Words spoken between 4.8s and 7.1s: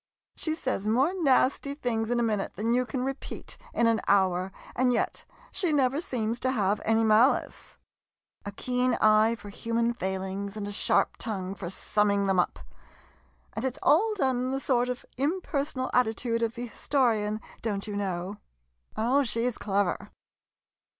yet she never seems to have any